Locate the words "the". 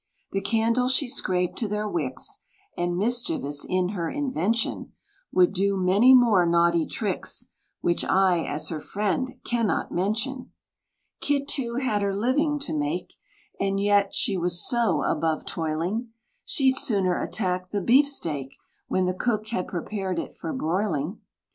0.31-0.41, 17.69-17.79, 19.05-19.13